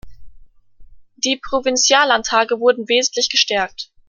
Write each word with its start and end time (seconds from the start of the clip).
Die 1.17 1.37
Provinziallandtage 1.39 2.59
wurden 2.59 2.89
wesentlich 2.89 3.29
gestärkt. 3.29 3.91